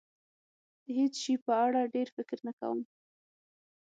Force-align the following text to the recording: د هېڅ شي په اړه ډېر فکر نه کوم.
د 0.83 0.85
هېڅ 0.99 1.13
شي 1.23 1.33
په 1.45 1.53
اړه 1.65 1.81
ډېر 1.95 2.07
فکر 2.17 2.37
نه 2.47 2.53
کوم. 2.59 2.79